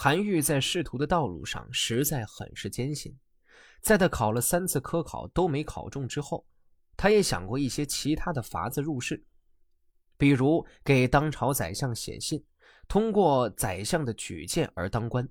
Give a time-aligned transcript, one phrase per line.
[0.00, 3.18] 韩愈在仕途的道路上实在很是艰辛，
[3.80, 6.46] 在他考了三次科考都没考中之后，
[6.96, 9.24] 他也想过一些其他的法子入仕，
[10.16, 12.46] 比如给当朝宰相写信，
[12.86, 15.28] 通过宰相的举荐而当官。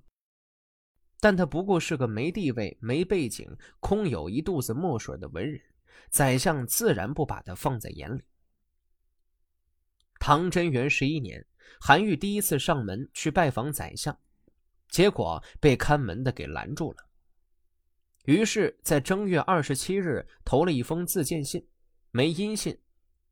[1.21, 3.49] 但他不过是个没地位、没背景、
[3.79, 5.61] 空有一肚子墨水的文人，
[6.09, 8.21] 宰相自然不把他放在眼里。
[10.19, 11.47] 唐贞元十一年，
[11.79, 14.19] 韩愈第一次上门去拜访宰相。
[14.89, 16.97] 结果被看门的给拦住了。
[18.25, 21.65] 于是，在正月二十七日投了一封自荐信，
[22.11, 22.77] 没音信。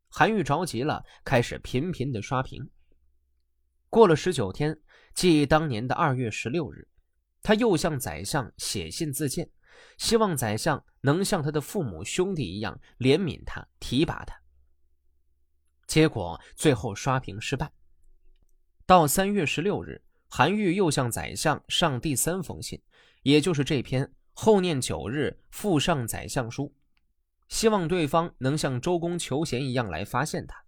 [0.08, 2.70] 韩愈着急了，开始频频的刷屏。
[3.90, 4.80] 过了十九天，
[5.14, 6.88] 即当年的二月十六日，
[7.42, 9.50] 他又向宰相写信自荐，
[9.98, 14.40] 希望宰相能像他的父母兄弟一样怜悯他、提拔他。
[15.88, 17.70] 结果最后刷屏失败。
[18.86, 20.05] 到三月十六日。
[20.38, 22.82] 韩愈又向宰相上第三封信，
[23.22, 26.76] 也就是这篇“后念九日复上宰相书”，
[27.48, 30.62] 希望对方能像周公求贤一样来发现他，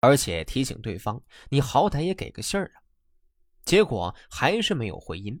[0.00, 1.22] 而且提醒对方
[1.52, 2.80] ：“你好歹也给个信儿啊！”
[3.62, 5.38] 结果还是没有回音。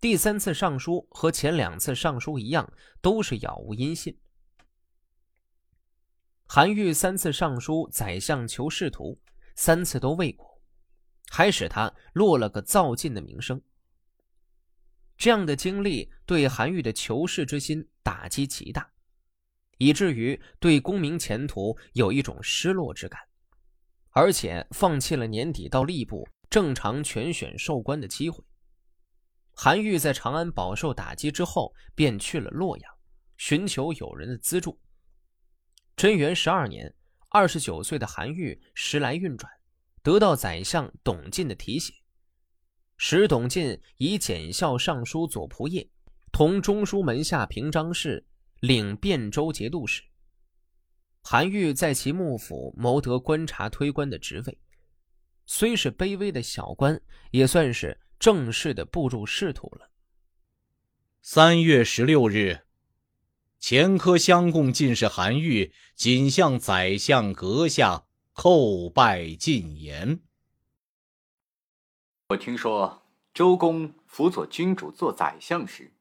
[0.00, 4.18] 第三次上书和前两次上书一样，都是杳无音信。
[6.44, 9.20] 韩愈三次上书宰相求仕途，
[9.54, 10.51] 三次都未果。
[11.34, 13.58] 还使他落了个造尽的名声。
[15.16, 18.92] 这样的经历对韩愈的求仕之心打击极大，
[19.78, 23.18] 以至于对功名前途有一种失落之感，
[24.10, 28.44] 而且放弃了年底到吏部正常全选授官的机会。
[29.54, 32.94] 韩愈在长安饱受打击之后，便去了洛阳，
[33.38, 34.78] 寻求友人的资助。
[35.96, 36.94] 贞元十二年，
[37.30, 39.50] 二十九岁的韩愈时来运转。
[40.02, 41.94] 得到宰相董进的提携，
[42.96, 45.88] 使董进以检校尚书左仆射，
[46.32, 48.26] 同中书门下平章事，
[48.60, 50.02] 领汴州节度使。
[51.22, 54.58] 韩愈在其幕府谋得观察推官的职位，
[55.46, 59.88] 虽是卑微的小官，也算是正式的步入仕途了。
[61.20, 62.62] 三月十六日，
[63.60, 68.06] 前科相贡进士韩愈谨向宰相阁下。
[68.34, 70.20] 叩拜进言。
[72.28, 73.02] 我听说
[73.34, 75.92] 周公辅佐君主做宰相时，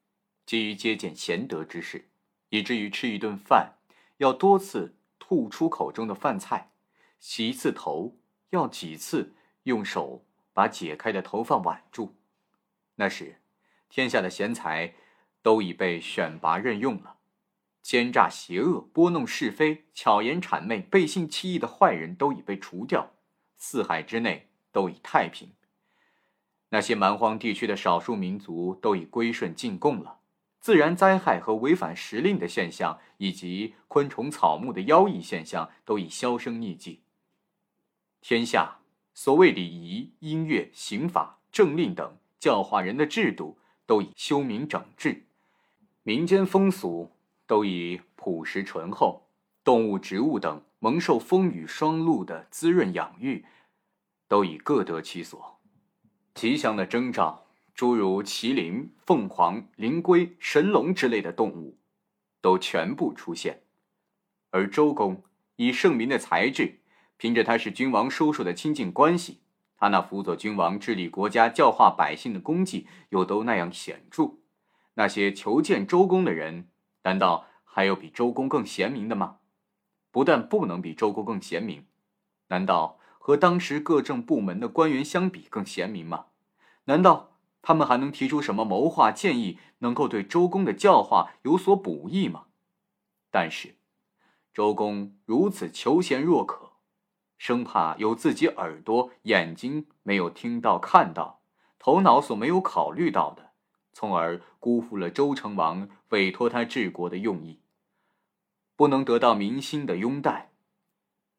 [0.45, 2.09] 急于接见贤德之士，
[2.49, 3.77] 以至于吃一顿饭
[4.17, 6.71] 要多次吐出口中的饭菜，
[7.19, 8.17] 洗一次头
[8.51, 12.15] 要几次用手把解开的头发挽住。
[12.95, 13.41] 那时，
[13.89, 14.93] 天下的贤才
[15.41, 17.17] 都已被选拔任用了。
[17.81, 23.11] 奸诈邪恶、拨弄是非、巧言谄媚、背信弃义的坏人都已被除掉，
[23.57, 25.49] 四海之内都已太平。
[26.69, 30.19] 那些蛮荒地区的少数民族都已归顺进贡了，
[30.59, 37.01] 自然灾害和违反时令的现象，以及昆虫草木的妖异现象都已销声匿迹。
[38.21, 38.79] 天下
[39.13, 45.25] 所谓礼仪、音乐、刑法、政令等教化人的制度都已修明整治，
[46.03, 47.11] 民间风俗。
[47.51, 49.27] 都以朴实醇厚，
[49.61, 53.43] 动物、植物等蒙受风雨霜露的滋润养育，
[54.29, 55.59] 都已各得其所。
[56.33, 61.77] 吉祥的征兆，诸如麒麟、凤凰、灵龟、神龙之类的动物，
[62.39, 63.63] 都全部出现。
[64.51, 65.21] 而周公
[65.57, 66.79] 以圣明的才智，
[67.17, 69.41] 凭着他是君王叔叔的亲近关系，
[69.75, 74.37] 他那辅佐君王治理国家、教化百姓的功绩又都那样显著，
[74.93, 76.69] 那些求见周公的人。
[77.03, 79.37] 难道还有比周公更贤明的吗？
[80.11, 81.85] 不但不能比周公更贤明，
[82.47, 86.25] 难道和当时各政部门的官员相比更贤明吗？
[86.85, 92.47] 难道他们还能提出什么谋划建议，能够对周公的教化有所补益吗？
[93.29, 93.77] 但是，
[94.53, 96.73] 周公如此求贤若渴，
[97.37, 101.41] 生怕有自己耳朵、眼睛没有听到、看到，
[101.79, 103.50] 头脑所没有考虑到的。
[103.93, 107.59] 从而辜负了周成王委托他治国的用意，
[108.75, 110.51] 不能得到民心的拥戴。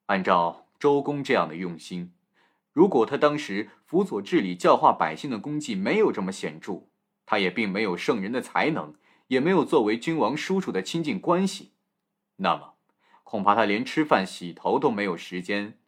[0.06, 2.12] 按照周公这样的用心，
[2.72, 6.88] 如果他当时辅佐治理、教化百姓的功绩没有这么显著，
[7.24, 8.94] 他也并没有圣人的才能，
[9.28, 11.72] 也没有作为君王叔叔的亲近关系，
[12.36, 12.74] 那么
[13.22, 15.78] 恐怕他连吃饭、洗头都没有时间，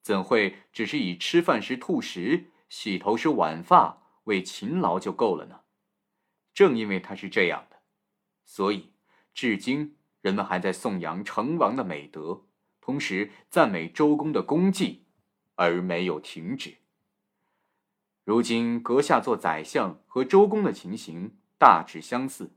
[0.00, 5.61] 怎会只是以吃饭时吐食、洗头时挽发为勤劳就够了呢？
[6.54, 7.78] 正因为他是这样的，
[8.44, 8.92] 所以
[9.32, 12.42] 至今人们还在颂扬成王的美德，
[12.80, 15.04] 同时赞美周公的功绩，
[15.54, 16.76] 而没有停止。
[18.24, 22.52] 如今阁下做宰相和周公的情形大致相似，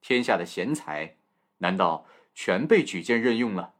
[0.00, 1.16] 天下的贤才
[1.58, 3.74] 难道全被举荐任用了？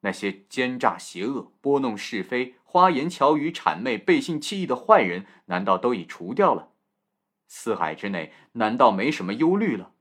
[0.00, 6.73] 那些奸诈邪恶、拨弄是非、花言巧语、谄媚、背信弃义的坏人，难道都已除掉了？
[7.56, 9.92] 四海之内难道没什么忧虑了？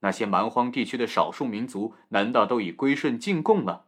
[0.00, 3.84] 那些蛮荒地区的少数民族难道都已归顺进贡了？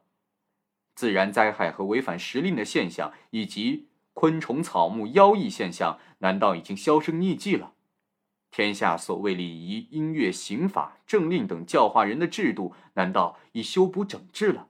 [0.95, 7.73] 自然灾害和违反时令的现象，以及昆虫草木妖异现象，难道已经销声匿迹了？
[8.51, 14.69] 天下所谓礼仪、音乐、刑法、政令等教化人的制度，难道已修补整治了？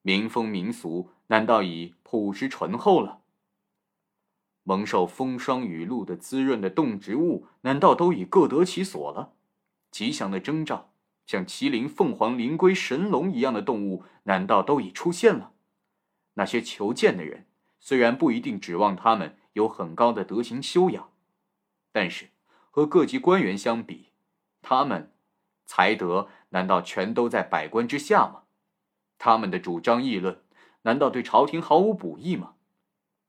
[0.00, 3.23] 民风民俗难道已朴实醇厚了？
[4.64, 9.34] 蒙受风霜雨露的滋润的动植物难道都已各得其所了？
[9.90, 10.90] 吉祥的征兆，
[11.26, 15.52] 像麒麟、凤凰、灵龟、神龙一样的动物难道都已出现了？
[16.34, 17.46] 那些求见的人
[17.78, 21.12] 虽然不一定指望他们有很高的德行修养，
[21.92, 22.30] 但是
[22.70, 24.08] 和各级官员相比，
[24.62, 25.12] 他们
[25.66, 28.44] 才德难道全都在百官之下吗？
[29.18, 30.42] 他们的主张议论，
[30.82, 32.54] 难道对朝廷毫无补益吗？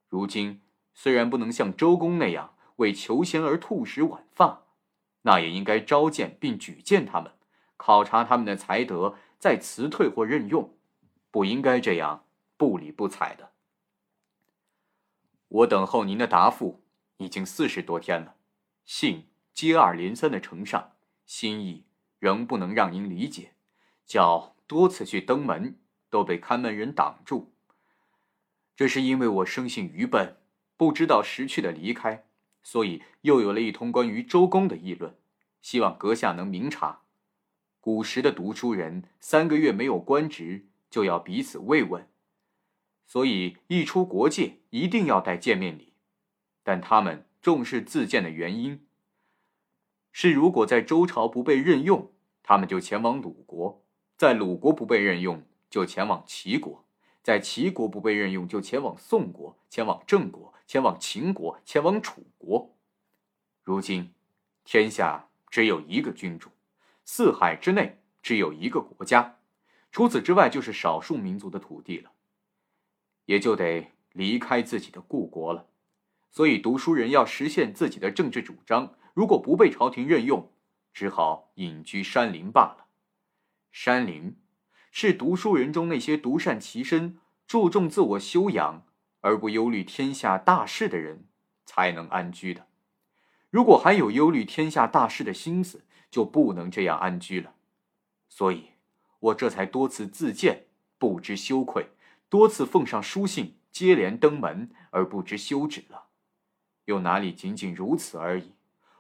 [0.10, 0.62] 如今
[0.96, 4.62] 虽然不能像周公那样为求贤而吐食晚饭，
[5.22, 7.34] 那也应该召见并举荐他们，
[7.78, 10.76] 考察他们的才德，再辞退或任用，
[11.30, 12.26] 不应该这样
[12.58, 13.52] 不理不睬的。
[15.50, 16.84] 我等候您的答复
[17.18, 18.36] 已经四十多天了，
[18.84, 20.94] 信接二连三的呈上，
[21.28, 21.86] 心意
[22.18, 23.52] 仍不能让您理解，
[24.08, 24.56] 叫。
[24.68, 25.78] 多次去登门，
[26.10, 27.54] 都被看门人挡住。
[28.76, 30.38] 这是因为我生性愚笨，
[30.78, 32.26] 不知道识趣的离开，
[32.62, 35.16] 所以又有了一通关于周公的议论。
[35.62, 37.02] 希望阁下能明察。
[37.80, 42.08] 古时的读书人三个月没有官职，就要彼此慰问，
[43.06, 45.94] 所以一出国界一定要带见面礼。
[46.64, 48.86] 但他们重视自荐的原因，
[50.12, 52.12] 是如果在周朝不被任用，
[52.42, 53.84] 他们就前往鲁国。
[54.18, 56.85] 在鲁国不被任用，就前往齐国；
[57.26, 62.72] 在齐国不被任用，就前往宋国、前往郑国、前往秦国、前往楚国。
[63.64, 64.14] 如今，
[64.64, 66.52] 天下只有一个君主，
[67.04, 69.40] 四海之内只有一个国家，
[69.92, 72.12] 除此之外就是少数民族的土地了，
[73.26, 75.66] 也就得离开自己的故国了。
[76.30, 80.52] 所以，读书人要实现自己的政治主张，如果不被朝廷任用，
[80.94, 82.86] 只好隐居山林罢了。
[83.72, 84.38] 山林，
[84.98, 88.86] 是读书人中那些独善其身、注重自我修养
[89.20, 91.26] 而不忧虑天下大事的人
[91.66, 92.68] 才能安居的。
[93.50, 97.56] 如果还有忧虑天下大事的心思，就不能这样安居了。
[98.30, 98.70] 所以，
[99.20, 100.68] 我这才多次自荐，
[100.98, 101.90] 不知羞愧；
[102.30, 106.06] 多次奉上书信，接连登门，而不知羞耻了。
[106.86, 108.54] 又哪里仅仅如此而已？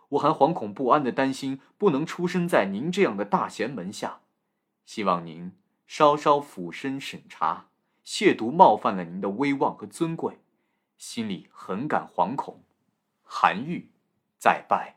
[0.09, 4.19] 我还惶恐不安地担心，不能出身在您这样的大贤门下。
[4.85, 5.53] 希望您
[5.87, 7.67] 稍稍俯身审查，
[8.05, 10.39] 亵渎冒犯了您的威望和尊贵，
[10.97, 12.63] 心里很感惶恐。
[13.23, 13.89] 韩愈，
[14.37, 14.94] 再拜。